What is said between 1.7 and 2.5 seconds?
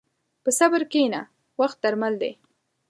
درمل دی.